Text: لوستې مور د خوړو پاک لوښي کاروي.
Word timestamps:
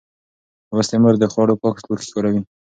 لوستې 0.71 0.97
مور 1.01 1.15
د 1.19 1.25
خوړو 1.33 1.59
پاک 1.61 1.75
لوښي 1.89 2.09
کاروي. 2.13 2.41